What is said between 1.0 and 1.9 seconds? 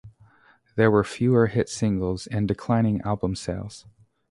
fewer hit